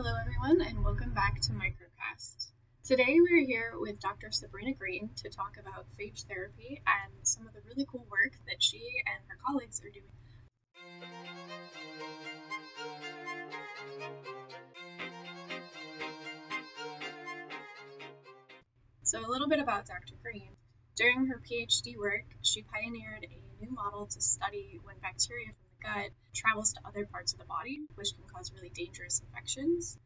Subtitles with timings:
[0.00, 2.52] Hello, everyone, and welcome back to Microcast.
[2.84, 4.30] Today, we're here with Dr.
[4.30, 8.62] Sabrina Green to talk about phage therapy and some of the really cool work that
[8.62, 10.04] she and her colleagues are doing.
[19.02, 20.14] So, a little bit about Dr.
[20.22, 20.54] Green.
[20.94, 26.10] During her PhD work, she pioneered a new model to study when bacteria from gut
[26.34, 29.98] travels to other parts of the body, which can cause really dangerous infections.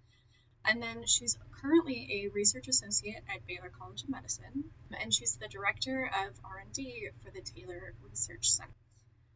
[0.64, 4.64] And then she's currently a research associate at Baylor College of Medicine,
[5.00, 8.70] and she's the director of R&D for the Taylor Research Center.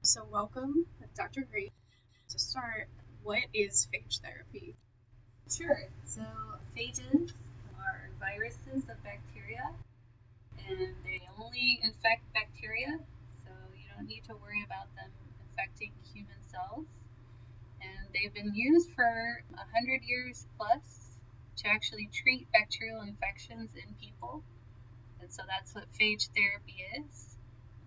[0.03, 1.43] So welcome, Dr.
[1.51, 1.71] Green.
[2.31, 2.89] To start,
[3.23, 4.77] what is phage therapy?
[5.51, 5.79] Sure.
[6.05, 6.23] So
[6.77, 7.33] phages
[7.79, 9.71] are viruses of bacteria,
[10.69, 12.99] and they only infect bacteria,
[13.45, 15.11] so you don't need to worry about them
[16.13, 16.87] human cells.
[17.81, 21.19] And they've been used for 100 years plus
[21.59, 24.43] to actually treat bacterial infections in people.
[25.21, 27.37] And so that's what phage therapy is.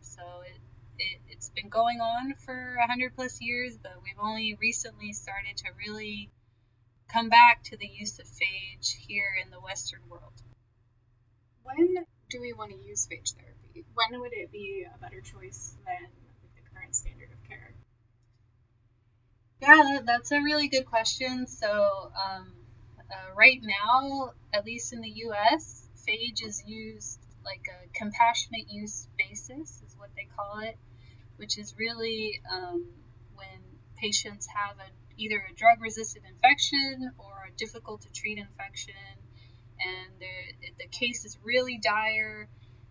[0.01, 0.59] So it,
[0.97, 5.65] it, it's been going on for 100 plus years, but we've only recently started to
[5.77, 6.29] really
[7.11, 10.33] come back to the use of phage here in the Western world.
[11.63, 13.85] When do we want to use phage therapy?
[13.93, 16.09] When would it be a better choice than
[16.55, 17.38] the current standard of?
[19.61, 21.45] Yeah, that's a really good question.
[21.47, 22.53] So, um,
[23.11, 29.07] uh, right now, at least in the US, phage is used like a compassionate use
[29.17, 30.77] basis, is what they call it,
[31.37, 32.87] which is really um,
[33.35, 33.59] when
[33.97, 38.93] patients have a, either a drug resistant infection or a difficult to treat infection,
[39.79, 42.47] and the, case is really dire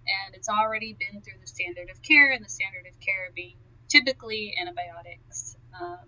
[0.07, 3.57] and it's already been through the standard of care, and the standard of care being
[3.89, 5.57] typically antibiotics.
[5.79, 5.99] Um,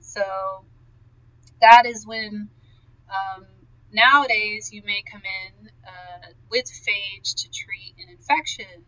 [0.00, 0.64] and so
[1.60, 2.48] that is when
[3.10, 3.44] um,
[3.92, 8.84] nowadays you may come in uh, with phage to treat an infection.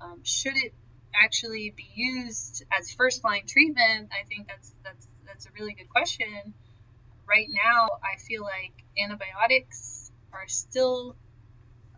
[0.00, 0.72] Um, should it
[1.20, 4.10] actually be used as first line treatment?
[4.12, 6.54] I think that's that's that's a really good question.
[7.28, 11.16] Right now, I feel like antibiotics are still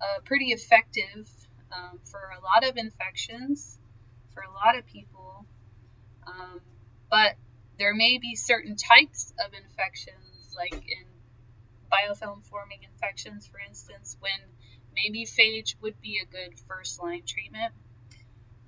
[0.00, 1.28] uh, pretty effective
[1.72, 3.78] um, for a lot of infections,
[4.32, 5.44] for a lot of people.
[6.26, 6.60] Um,
[7.10, 7.37] but
[7.80, 11.06] there may be certain types of infections, like in
[11.91, 14.38] biofilm forming infections, for instance, when
[14.94, 17.72] maybe phage would be a good first line treatment.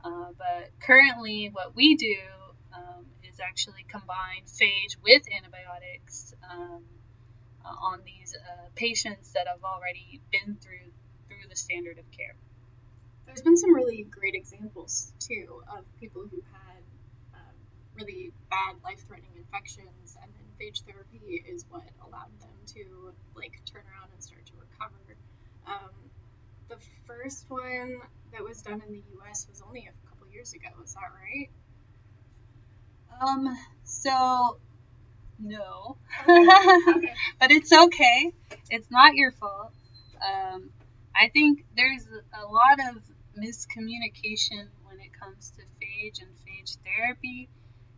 [0.02, 2.16] Uh, but currently, what we do
[2.72, 6.82] um, is actually combine phage with antibiotics um,
[7.66, 10.90] uh, on these uh, patients that have already been through
[11.28, 12.34] through the standard of care.
[13.26, 16.82] There's been some really great examples too of people who had
[17.96, 23.82] really bad life-threatening infections, and then phage therapy is what allowed them to like turn
[23.82, 25.16] around and start to recover.
[25.66, 25.90] Um,
[26.68, 26.76] the
[27.06, 28.00] first one
[28.32, 29.46] that was done in the U.S.
[29.48, 30.68] was only a couple years ago.
[30.84, 31.50] Is that right?
[33.20, 33.56] Um.
[33.84, 34.58] So,
[35.38, 35.96] no.
[36.22, 36.96] Okay.
[36.96, 37.14] Okay.
[37.40, 38.32] but it's okay.
[38.70, 39.72] It's not your fault.
[40.22, 40.70] Um,
[41.14, 43.02] I think there's a lot of
[43.38, 47.48] miscommunication when it comes to phage and phage therapy,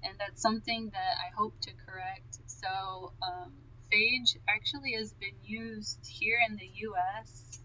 [0.05, 2.39] and that's something that I hope to correct.
[2.47, 3.53] So, um,
[3.93, 7.59] phage actually has been used here in the U.S.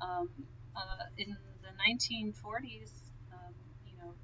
[0.00, 0.28] Um,
[0.76, 2.92] uh, in the 1940s,
[3.32, 3.54] um,
[3.86, 4.14] you know,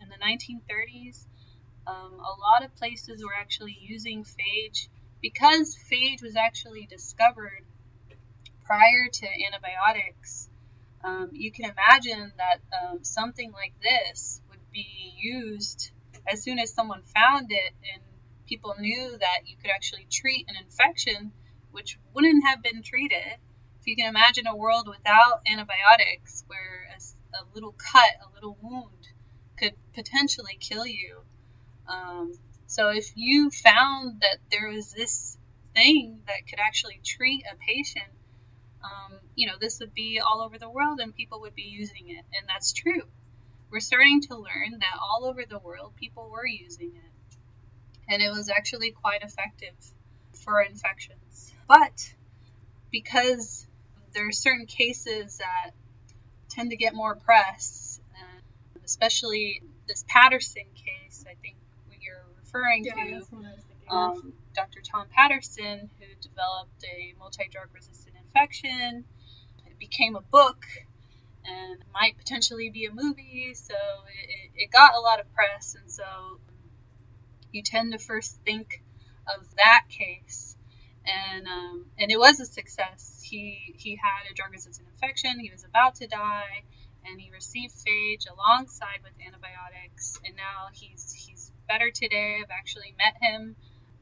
[0.00, 1.26] in the 1930s.
[1.86, 4.88] Um, a lot of places were actually using phage
[5.20, 7.64] because phage was actually discovered
[8.64, 10.48] prior to antibiotics.
[11.04, 15.90] Um, you can imagine that um, something like this would be used
[16.30, 18.02] as soon as someone found it and
[18.46, 21.32] people knew that you could actually treat an infection
[21.70, 23.38] which wouldn't have been treated.
[23.80, 28.56] If you can imagine a world without antibiotics where a, a little cut, a little
[28.60, 29.08] wound
[29.58, 31.22] could potentially kill you.
[31.88, 32.34] Um,
[32.66, 35.36] so if you found that there was this
[35.74, 38.10] thing that could actually treat a patient,
[38.84, 42.08] um, you know, this would be all over the world and people would be using
[42.10, 42.24] it.
[42.36, 43.02] And that's true.
[43.72, 47.36] We're starting to learn that all over the world people were using it.
[48.08, 49.74] And it was actually quite effective
[50.44, 51.54] for infections.
[51.66, 52.12] But
[52.90, 53.66] because
[54.12, 55.70] there are certain cases that
[56.50, 61.56] tend to get more press, and especially this Patterson case, I think
[61.98, 64.80] you're referring Yeah, to, that's what I was um, Dr.
[64.80, 69.04] Tom Patterson, who developed a multi drug resistant infection.
[69.66, 70.64] It became a book
[72.02, 76.04] might potentially be a movie, so it, it got a lot of press, and so
[77.52, 78.82] you tend to first think
[79.28, 80.56] of that case.
[81.06, 83.22] and um, and it was a success.
[83.24, 85.40] He he had a drug resistant infection.
[85.40, 86.64] He was about to die,
[87.06, 90.18] and he received phage alongside with antibiotics.
[90.24, 92.38] And now he's he's better today.
[92.42, 93.56] I've actually met him.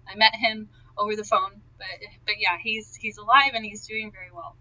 [0.09, 1.89] I met him over the phone, but
[2.27, 4.57] but yeah, he's he's alive and he's doing very well.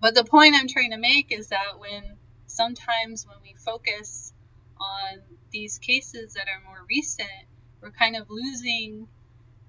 [0.00, 2.16] But the point I'm trying to make is that when
[2.46, 4.32] sometimes when we focus
[4.78, 5.20] on
[5.50, 7.28] these cases that are more recent,
[7.82, 9.08] we're kind of losing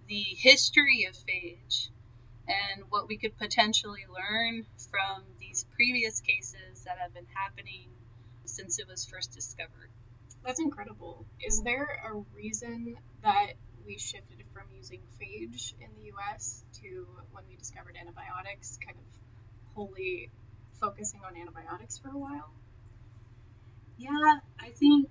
[0.08, 1.90] the history of phage
[2.48, 7.90] and what we could potentially learn from these previous cases that have been happening
[8.46, 9.90] since it was first discovered.
[10.44, 11.26] That's incredible.
[11.46, 13.54] Is there a reason that
[13.86, 19.11] we shifted from using phage in the US to when we discovered antibiotics, kind of
[19.76, 20.30] wholly
[20.80, 22.52] focusing on antibiotics for a while?
[23.98, 25.10] Yeah, I think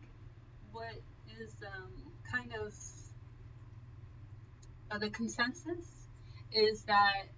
[0.73, 0.95] what
[1.41, 1.93] is um,
[2.31, 2.75] kind of
[4.91, 5.87] uh, the consensus
[6.53, 7.29] is that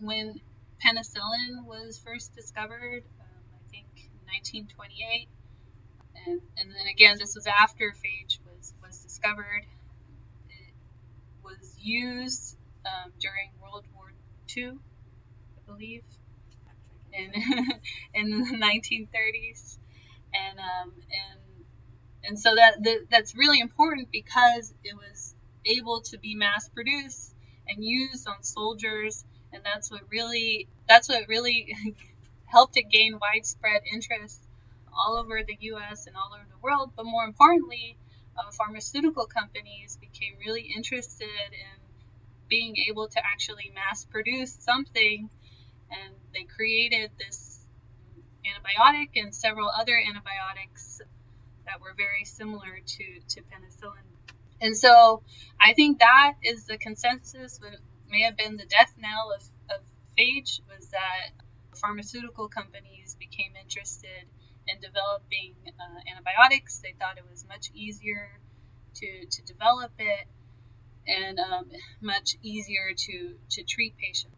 [0.00, 0.40] when
[0.84, 3.86] penicillin was first discovered, um, I think
[4.26, 5.28] 1928,
[6.26, 9.64] and, and then again, this was after phage was, was discovered.
[10.48, 10.74] It
[11.44, 14.12] was used um, during World War
[14.56, 16.02] II, I believe,
[17.16, 17.32] in,
[18.14, 19.78] in the 1930s.
[20.34, 21.40] And, um, and
[22.26, 25.34] and so that, that that's really important because it was
[25.64, 27.34] able to be mass produced
[27.68, 29.24] and used on soldiers.
[29.52, 31.74] And that's what really that's what really
[32.46, 34.40] helped it gain widespread interest
[34.92, 36.92] all over the US and all over the world.
[36.96, 37.96] But more importantly
[38.36, 41.80] uh, pharmaceutical companies became really interested in
[42.48, 45.30] being able to actually mass produce something.
[45.90, 47.66] And they created this
[48.44, 51.00] antibiotic and several other antibiotics
[51.64, 54.06] that were very similar to, to penicillin
[54.60, 55.22] and so
[55.60, 57.76] I think that is the consensus, what
[58.08, 59.84] may have been the death knell of, of
[60.18, 61.30] phage, was that
[61.76, 64.24] pharmaceutical companies became interested
[64.66, 66.78] in developing uh, antibiotics.
[66.78, 68.40] They thought it was much easier
[68.94, 70.26] to, to develop it
[71.06, 74.35] and um, much easier to, to treat patients.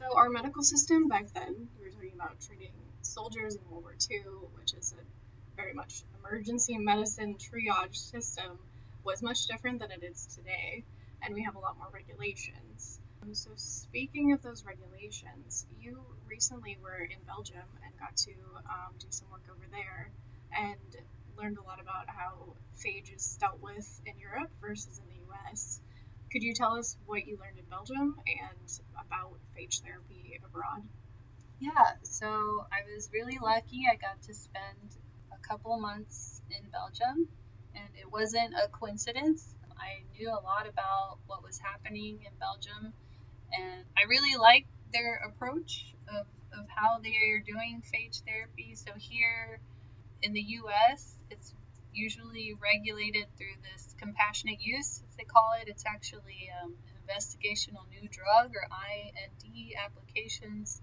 [0.00, 3.94] So, our medical system back then, we were talking about treating soldiers in World War
[4.10, 5.04] II, which is a
[5.60, 8.58] very much emergency medicine triage system
[9.04, 10.84] was much different than it is today,
[11.20, 12.98] and we have a lot more regulations.
[13.22, 18.32] Um, so, speaking of those regulations, you recently were in Belgium and got to
[18.70, 20.10] um, do some work over there
[20.56, 20.96] and
[21.36, 25.82] learned a lot about how phage is dealt with in Europe versus in the US.
[26.32, 30.88] Could you tell us what you learned in Belgium and about phage therapy abroad?
[31.58, 33.82] Yeah, so I was really lucky.
[33.90, 34.96] I got to spend
[35.32, 37.28] a couple months in Belgium
[37.74, 39.54] and it wasn't a coincidence.
[39.76, 42.92] I knew a lot about what was happening in Belgium,
[43.52, 48.74] and I really liked their approach of, of how they are doing phage therapy.
[48.74, 49.60] So here
[50.22, 51.54] in the U.S., it's
[51.92, 55.68] usually regulated through this compassionate use, as they call it.
[55.68, 56.74] It's actually um,
[57.06, 60.80] investigational new drug or IND applications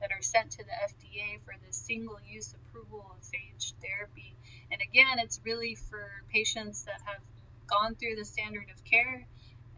[0.00, 4.36] that are sent to the FDA for the single use approval of phage therapy.
[4.70, 7.22] And again, it's really for patients that have
[7.66, 9.26] gone through the standard of care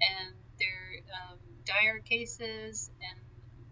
[0.01, 3.19] and they're um, dire cases and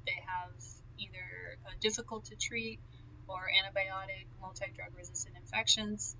[0.06, 0.52] they have
[0.98, 2.80] either uh, difficult to treat
[3.26, 6.16] or antibiotic multi drug resistant infections.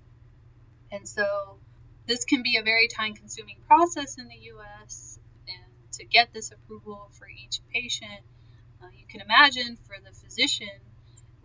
[0.95, 1.57] And so
[2.07, 5.19] this can be a very time consuming process in the US.
[5.47, 8.21] And to get this approval for each patient,
[8.81, 10.79] uh, you can imagine for the physician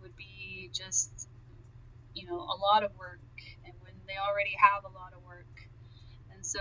[0.01, 1.27] would be just
[2.13, 3.19] you know a lot of work
[3.65, 5.69] and when they already have a lot of work
[6.33, 6.59] and so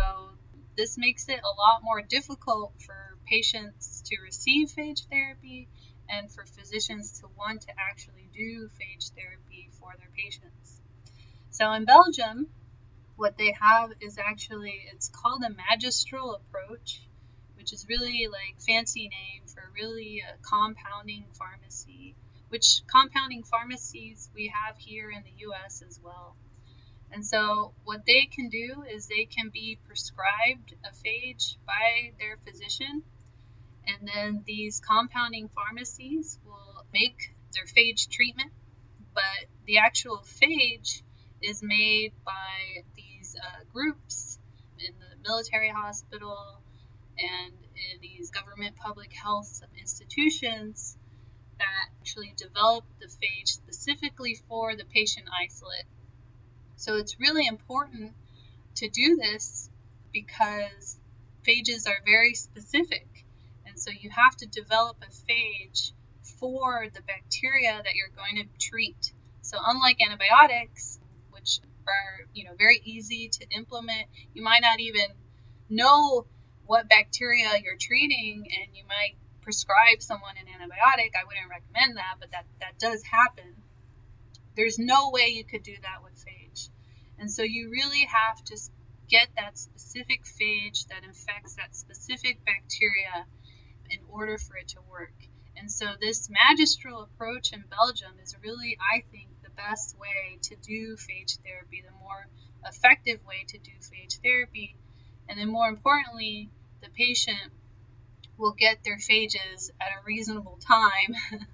[0.77, 5.69] this makes it a lot more difficult for patients to receive phage therapy
[6.09, 10.81] and for physicians to want to actually do phage therapy for their patients
[11.51, 12.47] so in belgium
[13.21, 17.03] what they have is actually it's called a magistral approach
[17.61, 22.17] which is really like fancy name for really a compounding pharmacy,
[22.49, 26.35] which compounding pharmacies we have here in the US as well.
[27.13, 32.39] And so what they can do is they can be prescribed a phage by their
[32.47, 33.03] physician
[33.87, 38.53] and then these compounding pharmacies will make their phage treatment,
[39.13, 41.03] but the actual phage
[41.43, 42.85] is made by
[43.31, 44.39] these uh, groups
[44.79, 46.63] in the military hospital
[47.19, 50.97] and in these government public health institutions
[51.59, 55.85] that actually develop the phage specifically for the patient isolate.
[56.77, 58.15] So it's really important
[58.77, 59.71] to do this
[60.13, 60.99] because
[61.47, 63.07] phages are very specific
[63.67, 65.93] And so you have to develop a phage
[66.39, 69.13] for the bacteria that you're going to treat.
[69.43, 71.00] So unlike antibiotics,
[71.91, 75.07] are you know very easy to implement, you might not even
[75.69, 76.27] know
[76.67, 81.11] what bacteria you're treating, and you might prescribe someone an antibiotic.
[81.19, 83.55] I wouldn't recommend that, but that that does happen.
[84.57, 86.69] There's no way you could do that with phage,
[87.19, 88.57] and so you really have to
[89.09, 93.27] get that specific phage that infects that specific bacteria
[93.91, 95.15] in order for it to work.
[95.57, 99.29] And so this magistral approach in Belgium is really, I think,
[99.69, 102.27] best way to do phage therapy, the more
[102.67, 104.77] effective way to do phage therapy.
[105.29, 106.51] And then more importantly,
[106.83, 107.53] the patient
[108.37, 111.15] will get their phages at a reasonable time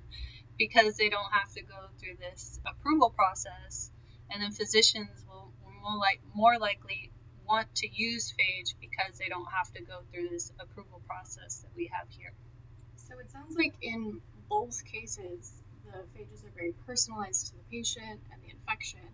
[0.58, 3.90] because they don't have to go through this approval process.
[4.30, 7.12] And then physicians will more, like, more likely
[7.46, 11.70] want to use phage because they don't have to go through this approval process that
[11.76, 12.32] we have here.
[12.96, 15.62] So it sounds like in both cases,
[15.96, 19.08] the phages are very personalized to the patient and the infection,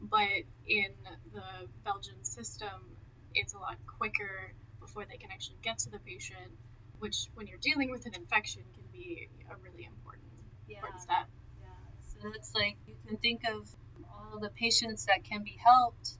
[0.00, 0.28] but
[0.66, 0.92] in
[1.32, 2.96] the Belgian system,
[3.34, 6.50] it's a lot quicker before they can actually get to the patient,
[6.98, 10.24] which, when you're dealing with an infection, can be a really important,
[10.66, 10.76] Yeah.
[10.76, 11.28] important step.
[11.60, 11.68] Yeah,
[12.00, 13.68] so it's like you can think of
[14.08, 16.18] all the patients that can be helped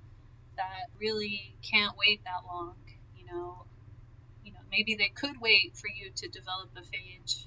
[0.56, 2.76] that really can't wait that long.
[3.16, 3.66] You know,
[4.44, 7.46] you know, maybe they could wait for you to develop a phage,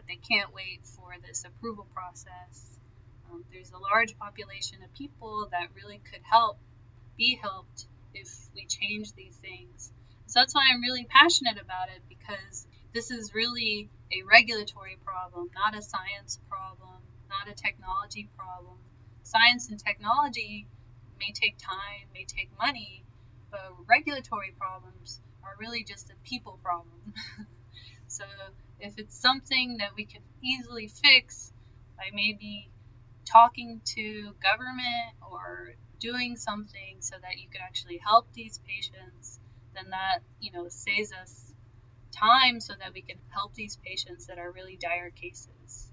[0.00, 2.78] but they can't wait for this approval process.
[3.30, 6.56] Um, there's a large population of people that really could help,
[7.18, 9.92] be helped if we change these things.
[10.26, 15.50] So that's why I'm really passionate about it because this is really a regulatory problem,
[15.54, 16.96] not a science problem,
[17.28, 18.78] not a technology problem.
[19.22, 20.66] Science and technology
[21.18, 23.04] may take time, may take money,
[23.50, 27.12] but regulatory problems are really just a people problem.
[28.08, 28.24] so
[28.80, 31.52] if it's something that we can easily fix
[31.96, 32.70] by maybe
[33.30, 39.38] talking to government or doing something so that you could actually help these patients,
[39.74, 41.52] then that, you know, saves us
[42.12, 45.90] time so that we can help these patients that are really dire cases.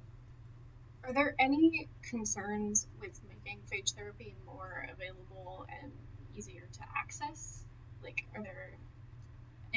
[1.04, 5.92] Are there any concerns with making phage therapy more available and
[6.36, 7.64] easier to access?
[8.04, 8.78] Like, are there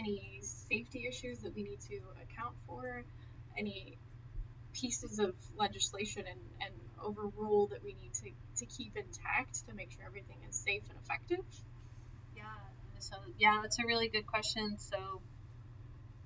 [0.00, 3.04] any safety issues that we need to account for?
[3.56, 3.98] Any
[4.72, 9.90] pieces of legislation and, and overrule that we need to, to keep intact to make
[9.92, 11.44] sure everything is safe and effective?
[12.36, 12.44] Yeah,
[12.98, 14.78] so yeah, that's a really good question.
[14.78, 15.20] So,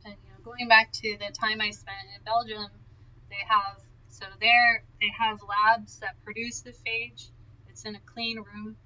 [0.04, 2.71] and, you know, going back to the time I spent in Belgium,
[3.31, 7.31] they have so there they have labs that produce the phage.
[7.69, 8.76] It's in a clean room.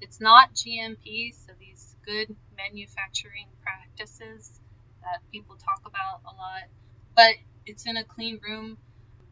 [0.00, 1.71] It's not GMP, so these
[2.04, 4.60] good manufacturing practices
[5.02, 6.64] that people talk about a lot,
[7.16, 7.34] but
[7.66, 8.78] it's in a clean room.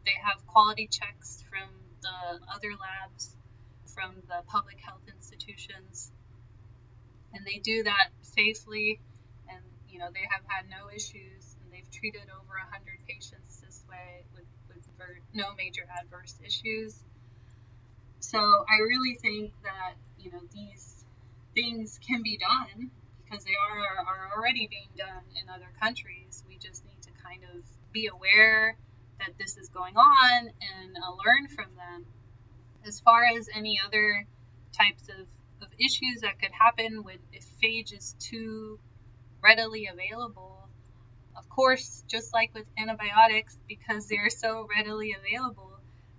[0.05, 1.69] They have quality checks from
[2.01, 3.35] the other labs,
[3.85, 6.11] from the public health institutions,
[7.33, 8.99] and they do that safely.
[9.49, 13.83] And you know they have had no issues, and they've treated over 100 patients this
[13.89, 14.87] way with, with
[15.33, 17.03] no major adverse issues.
[18.19, 20.90] So I really think that you know these
[21.53, 22.91] things can be done
[23.23, 26.43] because they are are already being done in other countries.
[26.47, 28.77] We just need to kind of be aware
[29.19, 32.05] that this is going on and uh, learn from them.
[32.85, 34.25] As far as any other
[34.73, 35.27] types of,
[35.61, 38.79] of issues that could happen with if phage is too
[39.43, 40.67] readily available,
[41.37, 45.71] of course, just like with antibiotics, because they're so readily available,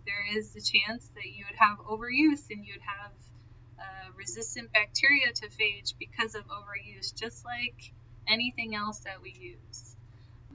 [0.07, 3.11] there is the chance that you would have overuse and you'd have
[4.23, 7.93] resistant bacteria to phage because of overuse, just like
[8.29, 9.97] anything else that we use.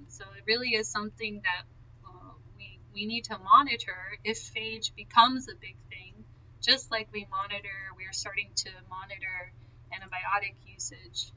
[0.07, 1.63] So it really is something that
[2.07, 6.13] uh, we, we need to monitor if phage becomes a big thing,
[6.61, 9.51] just like we monitor, we're starting to monitor
[9.91, 11.31] antibiotic usage.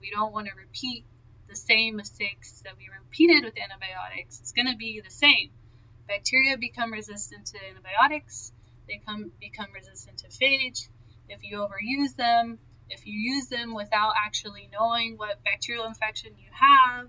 [0.00, 1.06] We don't want to repeat
[1.48, 4.40] the same mistakes that we repeated with antibiotics.
[4.40, 5.50] It's going to be the same.
[6.06, 8.52] Bacteria become resistant to antibiotics,
[8.86, 10.88] they come, become resistant to phage.
[11.32, 12.58] If you overuse them,
[12.90, 17.08] if you use them without actually knowing what bacterial infection you have,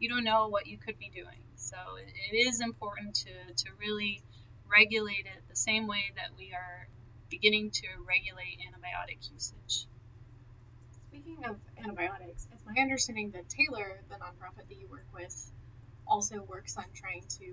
[0.00, 1.40] you don't know what you could be doing.
[1.54, 4.22] So it, is important to, to really
[4.68, 6.88] regulate it the same way that we are
[7.28, 9.86] beginning to regulate antibiotic usage.
[11.08, 15.52] Speaking of antibiotics, it's my understanding that Taylor, the nonprofit that you work with,
[16.08, 17.44] also works on trying to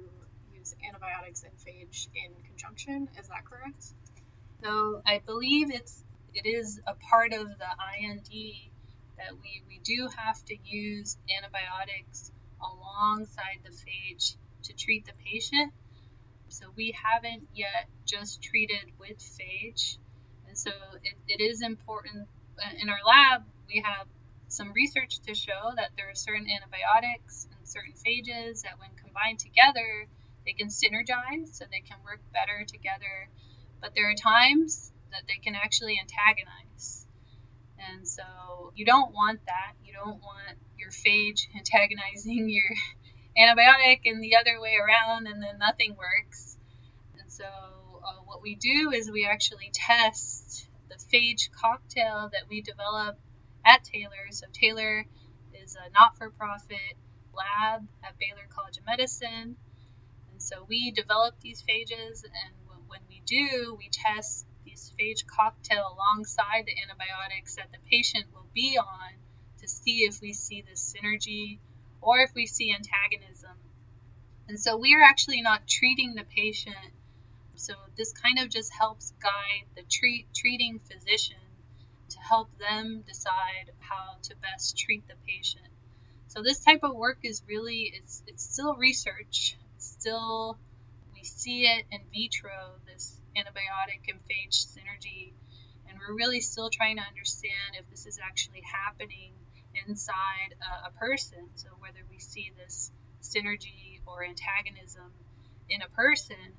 [0.52, 3.08] use antibiotics and phage in conjunction.
[3.20, 3.86] Is that correct?
[4.64, 6.04] So I believe it's
[6.38, 8.30] it is a part of the IND
[9.18, 15.74] that we, we do have to use antibiotics alongside the phage to treat the patient.
[16.50, 19.98] So we haven't yet just treated with phage.
[20.48, 20.72] And so
[21.04, 22.28] it, it is important
[22.64, 24.08] uh, in our lab, we have
[24.48, 29.40] some research to show that there are certain antibiotics and certain phages that, when combined
[29.40, 30.08] together,
[30.46, 33.30] they can synergize so they can work better together.
[33.82, 37.06] But there are times that they can actually antagonize.
[37.80, 38.24] And so
[38.76, 39.74] you don't want that.
[39.86, 42.64] You don't want your phage antagonizing your
[43.38, 46.58] antibiotic and the other way around, and then nothing works.
[47.20, 52.62] And so uh, what we do is we actually test the phage cocktail that we
[52.62, 53.20] develop
[53.66, 54.32] at Taylor.
[54.32, 55.06] So Taylor
[55.54, 56.98] is a not-for-profit
[57.34, 59.58] lab at Baylor College of Medicine.
[60.32, 62.54] And so we develop these phages, and
[62.88, 68.48] when we do, we test this phage cocktail alongside the antibiotics that the patient will
[68.54, 69.14] be on
[69.60, 71.60] to see if we see this synergy
[72.02, 73.52] or if we see antagonism.
[74.48, 76.94] And so we are actually not treating the patient.
[77.56, 81.38] So this kind of just helps guide the treat, treating physician
[82.10, 85.68] to help them decide how to best treat the patient.
[86.28, 89.58] So this type of work is really it's it's still research.
[89.76, 90.58] It's still
[91.14, 95.34] we see it in vitro this antibiotic and phage synergy
[95.88, 99.32] and we're really still trying to understand if this is actually happening
[99.88, 101.50] inside a, a person.
[101.56, 102.92] So whether we see this
[103.22, 105.12] synergy or antagonism
[105.70, 106.54] in a person,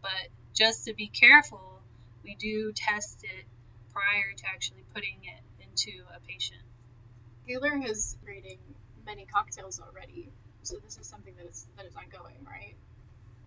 [0.00, 1.80] but just to be careful,
[2.24, 3.44] we do test it
[3.92, 6.60] prior to actually putting it into a patient.
[7.46, 8.58] Taylor has creating
[9.04, 10.30] many cocktails already,
[10.62, 12.76] so this is something that is that is ongoing, right?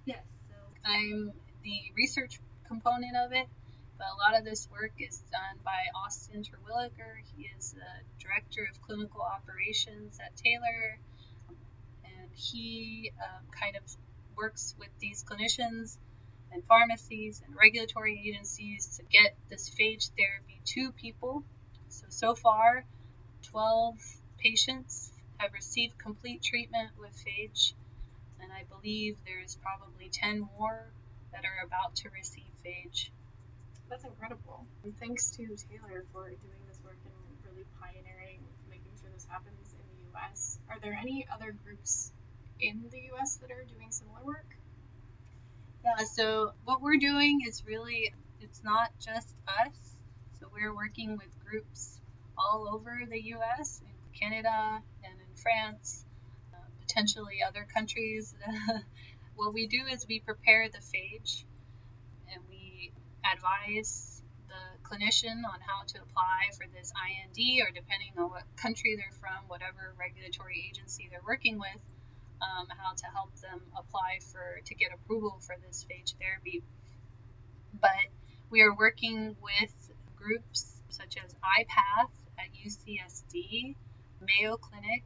[0.05, 0.23] Yes.
[0.49, 1.31] So I'm
[1.63, 3.47] the research component of it,
[3.97, 7.21] but a lot of this work is done by Austin Terwilliger.
[7.35, 10.99] He is the director of clinical operations at Taylor,
[12.03, 13.83] and he um, kind of
[14.37, 15.97] works with these clinicians
[16.51, 21.43] and pharmacies and regulatory agencies to get this phage therapy to people.
[21.89, 22.85] So, so far,
[23.43, 23.95] 12
[24.37, 27.73] patients have received complete treatment with phage,
[28.41, 30.85] and I believe there's probably 10 more
[31.35, 33.11] that are about to receive phage.
[33.89, 34.65] That's incredible.
[34.83, 39.75] And thanks to Taylor for doing this work and really pioneering making sure this happens
[39.75, 40.59] in the US.
[40.69, 42.11] Are there any other groups
[42.59, 44.47] in the US that are doing similar work?
[45.83, 49.95] Yeah, so what we're doing is really, it's not just us.
[50.39, 51.99] So we're working with groups
[52.37, 56.05] all over the US, in Canada, and in France,
[56.53, 58.33] uh, potentially other countries.
[59.35, 61.43] what we do is we prepare the phage
[62.31, 62.91] and we
[63.23, 68.95] advise the clinician on how to apply for this IND or depending on what country
[68.95, 71.81] they're from, whatever regulatory agency they're working with
[72.41, 76.63] um, how to help them apply for to get approval for this phage therapy.
[77.79, 78.11] But
[78.49, 79.73] we are working with
[80.15, 83.75] groups such as IPATH at UCSD,
[84.21, 85.03] Mayo Clinic,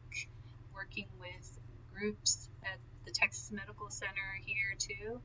[0.74, 1.60] working with
[1.94, 2.78] groups at
[3.10, 5.19] the Texas Medical Center here too.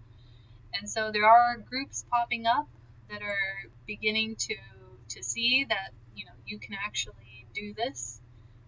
[0.73, 2.67] And so there are groups popping up
[3.11, 4.57] that are beginning to
[5.11, 8.21] to see that you know you can actually do this.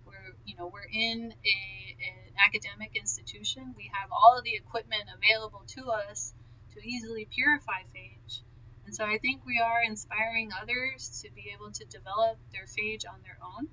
[0.05, 1.57] We're you know we're in a,
[2.05, 6.35] a academic institution, we have all of the equipment available to us
[6.74, 8.42] to easily purify phage.
[8.85, 13.02] And so I think we are inspiring others to be able to develop their phage
[13.09, 13.68] on their own.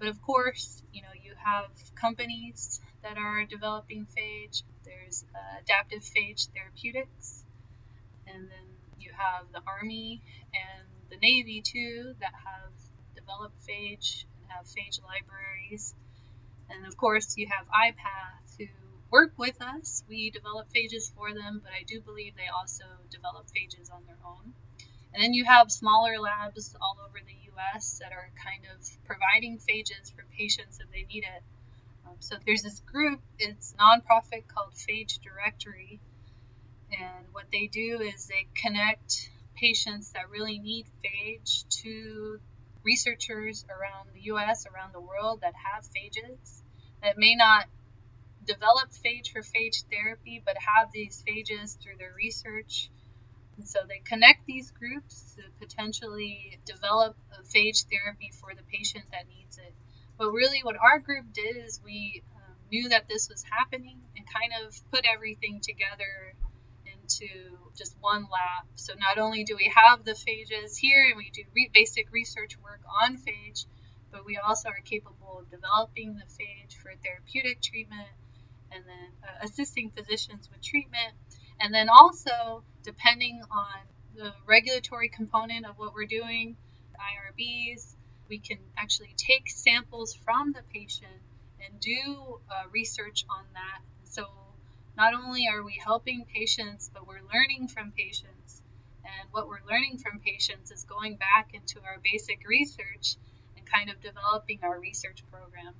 [0.00, 4.62] But of course, you know, you have companies that are developing phage.
[4.82, 7.44] There's uh, Adaptive Phage Therapeutics,
[8.26, 10.22] and then you have the Army
[10.54, 12.72] and the Navy too that have
[13.14, 15.94] developed phage and have phage libraries.
[16.70, 18.66] And of course, you have IPATH who
[19.10, 20.02] work with us.
[20.08, 24.20] We develop phages for them, but I do believe they also develop phages on their
[24.24, 24.54] own.
[25.12, 29.58] And then you have smaller labs all over the US that are kind of providing
[29.58, 31.42] phages for patients if they need it.
[32.06, 36.00] Um, so there's this group, it's nonprofit called Phage Directory.
[36.92, 42.40] And what they do is they connect patients that really need phage to
[42.82, 46.62] researchers around the US, around the world that have phages
[47.02, 47.66] that may not
[48.44, 52.90] develop phage for phage therapy but have these phages through their research.
[53.60, 59.04] And so they connect these groups to potentially develop a phage therapy for the patient
[59.12, 59.74] that needs it.
[60.16, 64.24] But really, what our group did is we um, knew that this was happening and
[64.24, 66.32] kind of put everything together
[66.86, 67.28] into
[67.76, 68.64] just one lab.
[68.76, 72.56] So not only do we have the phages here and we do re- basic research
[72.64, 73.66] work on phage,
[74.10, 78.08] but we also are capable of developing the phage for therapeutic treatment
[78.72, 81.12] and then uh, assisting physicians with treatment.
[81.60, 83.80] And then also, depending on
[84.16, 86.56] the regulatory component of what we're doing,
[86.96, 87.94] IRBs,
[88.28, 91.20] we can actually take samples from the patient
[91.64, 93.80] and do uh, research on that.
[94.04, 94.24] So
[94.96, 98.62] not only are we helping patients, but we're learning from patients.
[99.04, 103.16] And what we're learning from patients is going back into our basic research
[103.56, 105.74] and kind of developing our research program.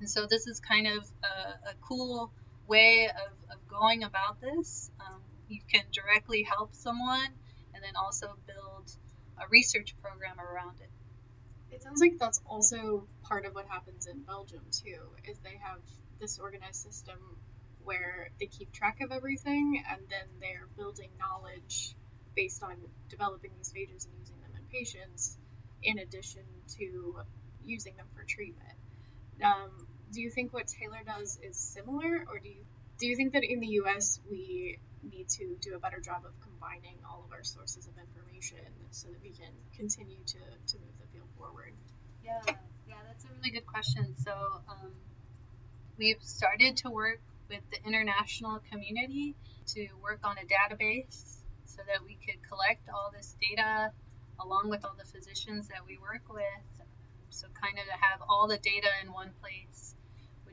[0.00, 2.30] And so this is kind of a, a cool
[2.68, 4.90] way of, of, going about this.
[5.00, 7.28] Um, you can directly help someone
[7.74, 8.90] and then also build
[9.38, 10.90] a research program around it.
[11.74, 15.80] It sounds like that's also part of what happens in Belgium too, is they have
[16.20, 17.18] this organized system
[17.84, 21.94] where they keep track of everything and then they're building knowledge
[22.34, 22.76] based on
[23.08, 25.38] developing these phages and using them in patients
[25.82, 26.42] in addition
[26.76, 27.16] to
[27.64, 28.76] using them for treatment.
[29.42, 32.64] Um, do you think what Taylor does is similar, or do you
[32.98, 34.20] do you think that in the U.S.
[34.28, 38.58] we need to do a better job of combining all of our sources of information
[38.90, 41.72] so that we can continue to, to move the field forward?
[42.24, 42.40] Yeah,
[42.88, 44.16] yeah, that's a really good question.
[44.16, 44.32] So
[44.68, 44.90] um,
[45.96, 49.36] we've started to work with the international community
[49.74, 53.92] to work on a database so that we could collect all this data
[54.40, 56.66] along with all the physicians that we work with.
[57.30, 59.94] So, kind of to have all the data in one place,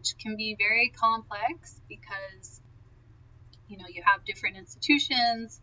[0.06, 2.62] which can be very complex because
[3.68, 5.60] you know you have different institutions,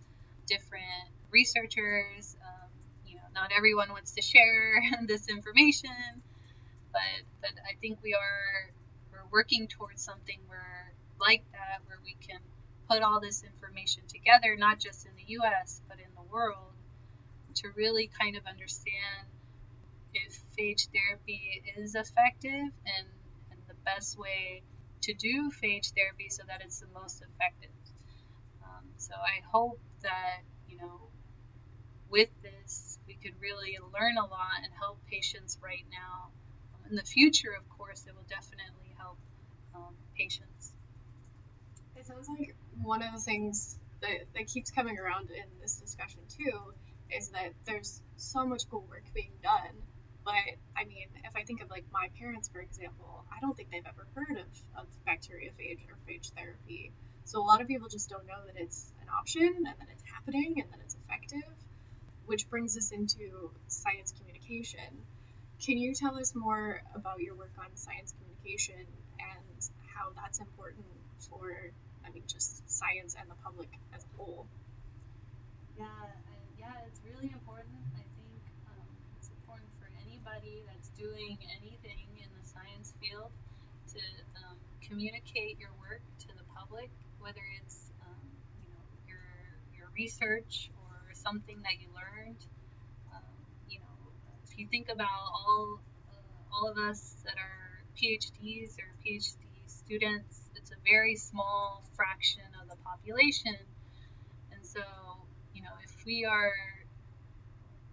[0.48, 2.36] different researchers.
[2.42, 2.68] Um,
[3.06, 6.22] you know, not everyone wants to share this information,
[6.92, 8.72] but but I think we are
[9.12, 12.40] we're working towards something where like that where we can
[12.90, 16.74] put all this information together, not just in the US, but in the world,
[17.54, 19.28] to really kind of understand
[20.14, 23.06] if phage therapy is effective and,
[23.84, 24.62] best way
[25.02, 27.70] to do phage therapy so that it's the most effective.
[28.62, 31.10] Um, so I hope that, you know,
[32.10, 36.30] with this, we could really learn a lot and help patients right now.
[36.88, 39.18] In the future, of course, it will definitely help
[39.74, 40.72] um, patients.
[41.96, 46.20] It sounds like one of the things that, that keeps coming around in this discussion
[46.28, 46.74] too
[47.10, 49.74] is that there's so much cool work being done.
[50.24, 50.34] But
[50.76, 53.86] I mean, if I think of like my parents, for example, I don't think they've
[53.86, 54.46] ever heard of,
[54.78, 56.92] of bacteriophage or phage therapy.
[57.24, 60.02] So a lot of people just don't know that it's an option and that it's
[60.12, 61.48] happening and that it's effective,
[62.26, 65.04] which brings us into science communication.
[65.64, 68.84] Can you tell us more about your work on science communication
[69.20, 70.86] and how that's important
[71.30, 71.72] for
[72.04, 74.46] I mean, just science and the public as a whole.
[75.78, 75.86] Yeah,
[76.58, 77.78] yeah, it's really important.
[77.94, 79.88] I think um, it's important for
[80.32, 83.30] anybody that's doing anything in the science field
[83.92, 84.00] to
[84.44, 86.90] um, communicate your work to the public,
[87.20, 88.20] whether it's um,
[88.62, 89.20] you know your
[89.76, 92.38] your research or something that you learned.
[93.14, 93.22] Um,
[93.68, 94.12] you know,
[94.48, 100.38] if you think about all uh, all of us that are PhDs or PhD students
[100.54, 103.56] it's a very small fraction of the population.
[104.52, 104.80] And so,
[105.54, 106.52] you know, if we are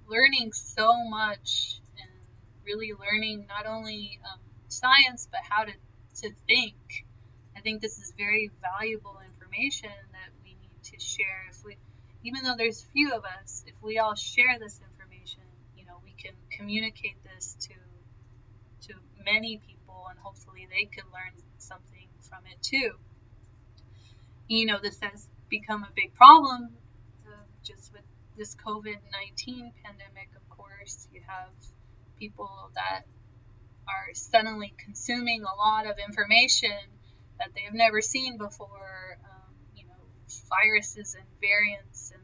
[0.07, 1.81] learning so much
[2.65, 5.71] really learning not only um, science but how to,
[6.21, 6.75] to think,
[7.55, 11.47] I think this is very valuable information that we need to share.
[11.49, 11.77] If we,
[12.23, 15.43] even though there's few of us, if we all share this information,
[15.77, 17.73] you know, we can communicate this to
[18.87, 18.93] to
[19.25, 22.93] many people, and hopefully they can learn something from it too.
[24.47, 26.69] You know, this has become a big problem
[27.27, 27.31] uh,
[27.63, 28.03] just with
[28.37, 31.07] this COVID 19 pandemic, of course.
[31.13, 31.51] You have
[32.19, 33.03] people that
[33.87, 36.77] are suddenly consuming a lot of information
[37.39, 39.95] that they have never seen before, um, you know,
[40.49, 42.21] viruses and variants and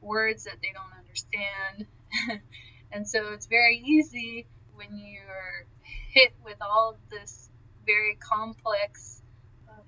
[0.00, 2.40] words that they don't understand.
[2.92, 5.66] and so it's very easy when you're
[6.10, 7.50] hit with all of this
[7.86, 9.22] very complex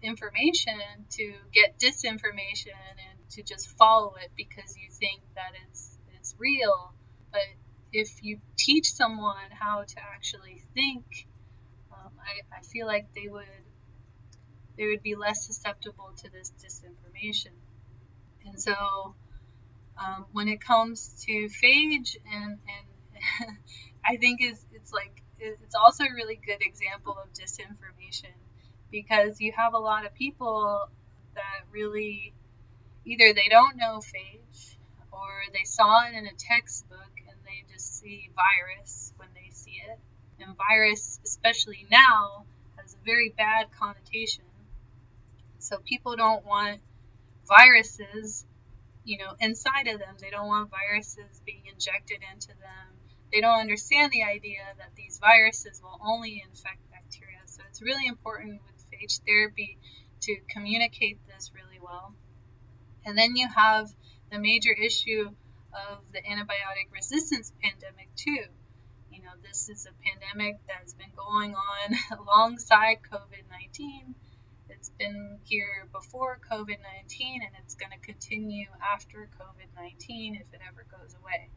[0.03, 0.79] information
[1.11, 2.77] to get disinformation
[3.11, 6.93] and to just follow it because you think that it's it's real.
[7.33, 7.43] But
[7.97, 11.27] if you teach someone how to actually think,
[11.91, 13.45] um, I, I feel like they would
[14.77, 17.57] they would be less susceptible to this disinformation.
[18.45, 19.15] And so
[19.97, 23.57] um, when it comes to phage and, and
[24.05, 28.37] I think is it's like it's also a really good example of disinformation
[28.91, 30.89] because you have a lot of people
[31.35, 32.35] that really
[33.07, 34.77] either they don't know phage
[35.13, 37.16] or they saw it in a textbook
[37.77, 39.99] just see virus when they see it
[40.41, 42.45] And virus, especially now,
[42.77, 44.45] has a very bad connotation.
[45.59, 46.81] So people don't want
[47.47, 48.47] viruses,
[49.05, 50.15] you know, inside of them.
[50.21, 52.87] They don't want viruses being injected into them.
[53.33, 57.41] They don't understand the idea that these viruses will only infect bacteria.
[57.47, 59.79] So it's really important with phage therapy
[60.23, 62.15] to communicate this really well.
[63.05, 63.89] And then you have
[64.31, 65.31] the major issue
[65.91, 68.45] of the antibiotic resistance pandemic, too.
[69.11, 74.15] You know, this is a pandemic that's been going on alongside COVID 19.
[74.69, 80.53] It's been here before COVID 19 and it's going to continue after COVID 19 if
[80.53, 81.49] it ever goes away.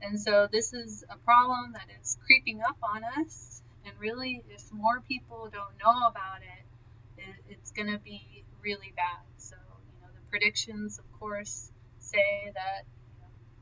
[0.00, 3.62] And so, this is a problem that is creeping up on us.
[3.84, 8.92] And really, if more people don't know about it, it it's going to be really
[8.96, 9.22] bad.
[9.36, 12.84] So, you know, the predictions, of course, say that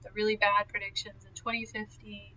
[0.03, 2.35] the really bad predictions in 2050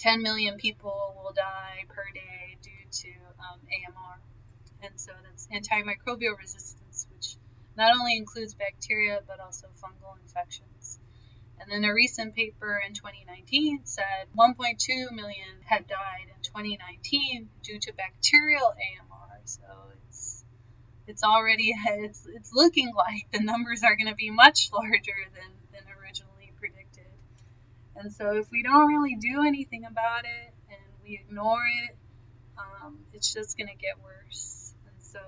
[0.00, 4.18] 10 million people will die per day due to um, AMR.
[4.82, 7.36] And so that's antimicrobial resistance, which
[7.76, 10.98] not only includes bacteria but also fungal infections.
[11.60, 17.78] And then a recent paper in 2019 said 1.2 million had died in 2019 due
[17.80, 19.40] to bacterial AMR.
[19.44, 19.62] So
[20.08, 20.44] it's
[21.06, 25.59] it's already it's it's looking like the numbers are going to be much larger than.
[28.00, 31.96] And so if we don't really do anything about it and we ignore it,
[32.56, 34.72] um, it's just going to get worse.
[34.86, 35.20] And so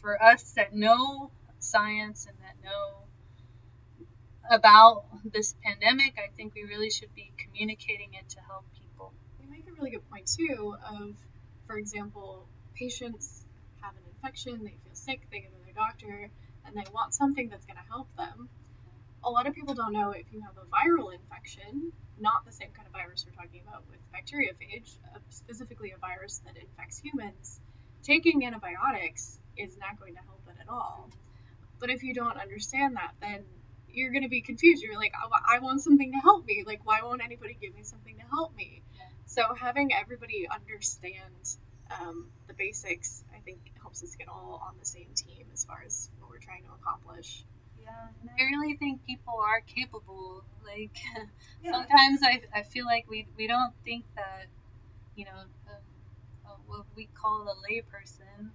[0.00, 4.06] for us that know science and that know
[4.48, 9.12] about this pandemic, I think we really should be communicating it to help people.
[9.42, 11.16] You make a really good point too of,
[11.66, 13.44] for example, patients
[13.80, 16.30] have an infection, they feel sick, they go to their doctor,
[16.66, 18.48] and they want something that's going to help them.
[19.26, 22.68] A lot of people don't know if you have a viral infection, not the same
[22.76, 27.58] kind of virus we're talking about with bacteriophage, uh, specifically a virus that infects humans,
[28.02, 31.08] taking antibiotics is not going to help it at all.
[31.80, 33.44] But if you don't understand that, then
[33.88, 34.82] you're going to be confused.
[34.82, 35.14] You're like,
[35.48, 36.64] I want something to help me.
[36.66, 38.82] Like, why won't anybody give me something to help me?
[38.94, 39.06] Yeah.
[39.26, 41.56] So having everybody understand
[41.90, 45.82] um, the basics, I think, helps us get all on the same team as far
[45.86, 47.44] as what we're trying to accomplish.
[47.84, 50.44] Yeah, I really think people are capable.
[50.64, 50.96] Like
[51.62, 51.72] yeah.
[51.72, 54.46] sometimes I, I feel like we we don't think that
[55.14, 55.84] you know um,
[56.46, 58.50] uh, what we call a layperson,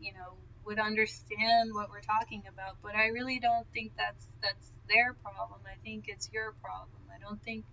[0.00, 0.36] you know,
[0.66, 2.76] would understand what we're talking about.
[2.82, 5.60] But I really don't think that's that's their problem.
[5.64, 7.00] I think it's your problem.
[7.08, 7.64] I don't think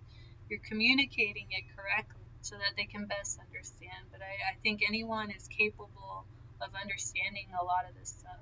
[0.48, 4.08] you're communicating it correctly so that they can best understand.
[4.10, 6.26] But I, I think anyone is capable
[6.60, 8.40] of understanding a lot of this stuff.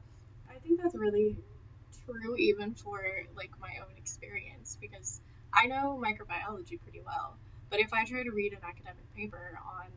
[0.51, 1.37] I think that's really
[2.05, 3.01] true even for
[3.37, 5.21] like my own experience because
[5.53, 7.37] I know microbiology pretty well.
[7.71, 9.91] But if I try to read an academic paper on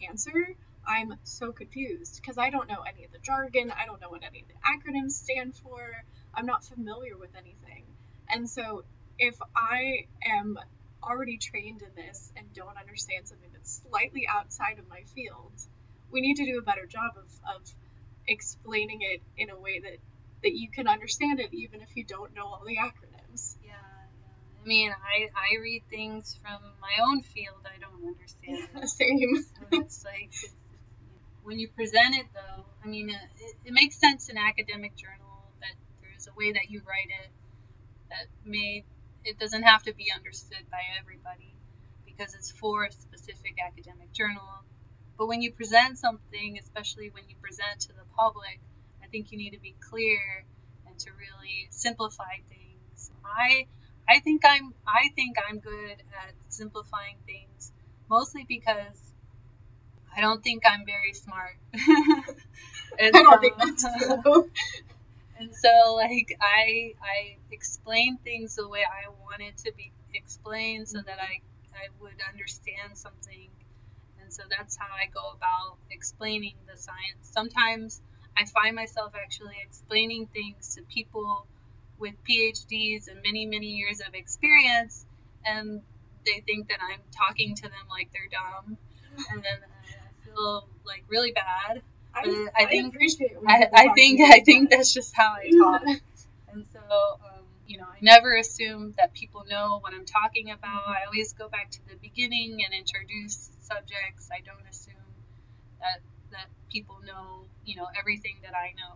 [0.00, 3.70] cancer, I'm so confused because I don't know any of the jargon.
[3.70, 5.90] I don't know what any of the acronyms stand for.
[6.34, 7.84] I'm not familiar with anything.
[8.28, 8.84] And so
[9.18, 10.58] if I am
[11.02, 15.52] already trained in this and don't understand something that's slightly outside of my field,
[16.10, 17.62] we need to do a better job of, of
[18.26, 19.98] explaining it in a way that,
[20.46, 23.56] that you can understand it even if you don't know all the acronyms.
[23.64, 24.62] Yeah, yeah.
[24.62, 28.68] I mean, I, I read things from my own field I don't understand.
[28.72, 29.42] Yeah, same.
[29.42, 30.54] So it's like, it's,
[31.42, 35.74] when you present it though, I mean, it, it makes sense in academic journal that
[36.00, 37.30] there's a way that you write it
[38.10, 38.84] that may
[39.24, 41.56] it doesn't have to be understood by everybody
[42.06, 44.62] because it's for a specific academic journal.
[45.18, 48.60] But when you present something, especially when you present to the public,
[49.16, 50.20] think you need to be clear
[50.86, 53.10] and to really simplify things.
[53.24, 53.66] I
[54.08, 57.72] I think I'm I think I'm good at simplifying things
[58.10, 59.00] mostly because
[60.16, 61.56] I don't think I'm very smart.
[62.98, 64.50] and, I don't think that's true.
[65.38, 70.88] and so like I I explain things the way I want it to be explained
[70.88, 71.40] so that I
[71.74, 73.48] I would understand something.
[74.22, 77.22] And so that's how I go about explaining the science.
[77.22, 78.00] Sometimes
[78.36, 81.46] I find myself actually explaining things to people
[81.98, 85.06] with PhDs and many, many years of experience,
[85.44, 85.80] and
[86.26, 88.76] they think that I'm talking to them like they're dumb.
[89.30, 91.82] And then I feel like really bad.
[92.14, 95.82] I, I, I think appreciate I, I think I think that's just how I talk.
[96.52, 100.88] and so um, you know, I never assume that people know what I'm talking about.
[100.88, 104.28] I always go back to the beginning and introduce subjects.
[104.32, 104.94] I don't assume
[105.80, 106.00] that
[106.32, 108.94] that people know, you know, everything that I know.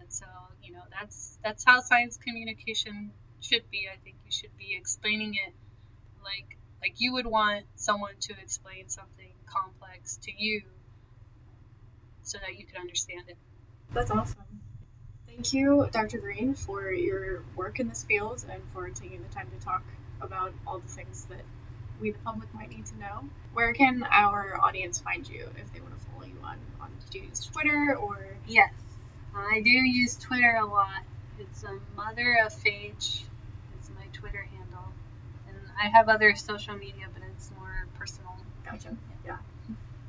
[0.00, 0.26] And so,
[0.62, 3.88] you know, that's that's how science communication should be.
[3.92, 5.54] I think you should be explaining it
[6.24, 10.62] like Like you would want someone to explain something complex to you
[12.22, 13.36] so that you could understand it.
[13.92, 14.62] That's awesome.
[15.26, 16.18] Thank you, Dr.
[16.18, 19.82] Green, for your work in this field and for taking the time to talk
[20.20, 21.42] about all the things that
[22.00, 23.28] we, the public, might need to know.
[23.52, 27.18] Where can our audience find you if they want to follow you on, on do
[27.18, 28.26] you use Twitter or?
[28.46, 28.72] Yes,
[29.34, 31.02] I do use Twitter a lot.
[31.38, 33.22] It's a mother of phage.
[33.78, 34.92] It's my Twitter handle,
[35.48, 38.36] and I have other social media, but it's more personal.
[38.64, 38.96] Gotcha.
[39.24, 39.36] Yeah.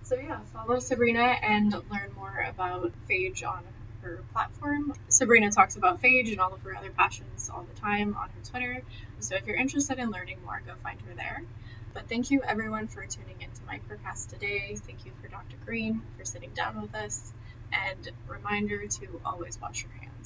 [0.04, 3.63] So yeah, follow Sabrina and learn more about phage on
[4.02, 4.93] her platform.
[5.10, 8.50] Sabrina talks about phage and all of her other passions all the time on her
[8.50, 8.82] Twitter.
[9.19, 11.43] So if you're interested in learning more, go find her there.
[11.98, 14.78] But thank you everyone for tuning into Microcast today.
[14.86, 15.58] Thank you for Dr.
[15.66, 17.34] Green for sitting down with us.
[17.74, 20.17] And reminder to always wash your hands.